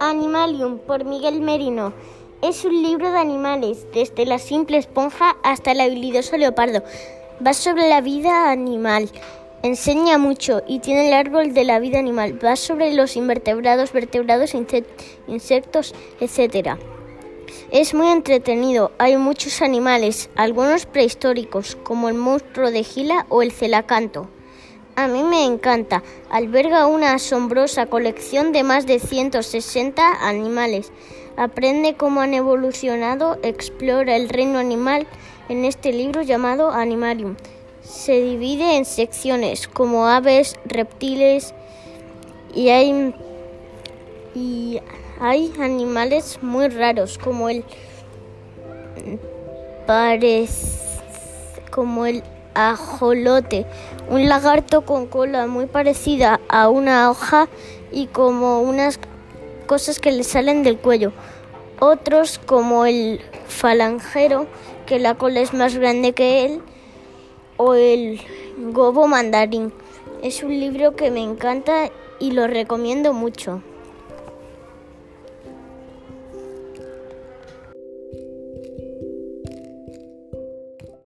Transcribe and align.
Animalium 0.00 0.78
por 0.78 1.04
Miguel 1.04 1.40
Merino. 1.40 1.92
Es 2.42 2.64
un 2.64 2.82
libro 2.82 3.10
de 3.10 3.18
animales, 3.18 3.86
desde 3.92 4.26
la 4.26 4.38
simple 4.38 4.78
esponja 4.78 5.36
hasta 5.42 5.72
el 5.72 5.80
habilidoso 5.80 6.36
leopardo. 6.36 6.82
Va 7.46 7.52
sobre 7.52 7.88
la 7.88 8.00
vida 8.00 8.50
animal. 8.50 9.10
Enseña 9.62 10.18
mucho 10.18 10.62
y 10.66 10.78
tiene 10.78 11.08
el 11.08 11.14
árbol 11.14 11.54
de 11.54 11.64
la 11.64 11.78
vida 11.78 11.98
animal. 11.98 12.38
Va 12.44 12.56
sobre 12.56 12.94
los 12.94 13.16
invertebrados, 13.16 13.92
vertebrados, 13.92 14.54
insectos, 15.26 15.94
etc. 16.20 16.78
Es 17.70 17.94
muy 17.94 18.08
entretenido. 18.08 18.92
Hay 18.98 19.16
muchos 19.16 19.62
animales, 19.62 20.30
algunos 20.36 20.86
prehistóricos, 20.86 21.76
como 21.82 22.08
el 22.08 22.14
monstruo 22.14 22.70
de 22.70 22.82
Gila 22.82 23.26
o 23.28 23.42
el 23.42 23.52
celacanto. 23.52 24.28
A 24.96 25.08
mí 25.08 25.24
me 25.24 25.44
encanta. 25.44 26.04
Alberga 26.30 26.86
una 26.86 27.14
asombrosa 27.14 27.86
colección 27.86 28.52
de 28.52 28.62
más 28.62 28.86
de 28.86 29.00
160 29.00 30.28
animales. 30.28 30.92
Aprende 31.36 31.94
cómo 31.96 32.20
han 32.20 32.32
evolucionado, 32.32 33.38
explora 33.42 34.14
el 34.14 34.28
reino 34.28 34.60
animal 34.60 35.08
en 35.48 35.64
este 35.64 35.92
libro 35.92 36.22
llamado 36.22 36.70
Animalium. 36.70 37.34
Se 37.82 38.20
divide 38.20 38.76
en 38.76 38.84
secciones 38.84 39.66
como 39.66 40.06
aves, 40.06 40.56
reptiles 40.64 41.54
y 42.54 42.68
hay, 42.68 43.14
y 44.32 44.80
hay 45.20 45.52
animales 45.58 46.38
muy 46.40 46.68
raros 46.68 47.18
como 47.18 47.48
el 47.48 47.64
como 51.70 52.06
el 52.06 52.22
ajolote, 52.54 53.66
un 54.08 54.28
lagarto 54.28 54.82
con 54.82 55.06
cola 55.06 55.46
muy 55.46 55.66
parecida 55.66 56.40
a 56.48 56.68
una 56.68 57.10
hoja 57.10 57.48
y 57.92 58.06
como 58.06 58.60
unas 58.60 58.98
cosas 59.66 59.98
que 59.98 60.12
le 60.12 60.24
salen 60.24 60.62
del 60.62 60.78
cuello. 60.78 61.12
Otros 61.80 62.38
como 62.38 62.86
el 62.86 63.20
falangero, 63.46 64.46
que 64.86 64.98
la 64.98 65.14
cola 65.14 65.40
es 65.40 65.52
más 65.52 65.76
grande 65.76 66.12
que 66.12 66.44
él, 66.44 66.62
o 67.56 67.74
el 67.74 68.20
gobo 68.72 69.06
mandarín. 69.06 69.72
Es 70.22 70.42
un 70.42 70.58
libro 70.58 70.96
que 70.96 71.10
me 71.10 71.22
encanta 71.22 71.90
y 72.18 72.32
lo 72.32 72.46
recomiendo 72.46 73.12
mucho. 73.12 73.62